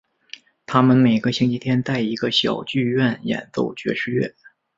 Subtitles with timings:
[0.65, 4.33] 他们每个星期天在一个小剧院演奏爵士乐。